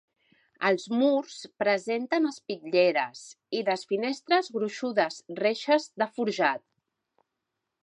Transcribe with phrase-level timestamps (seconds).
[0.69, 3.21] Els murs presenten espitlleres
[3.59, 6.67] i les finestres gruixudes reixes de forjat.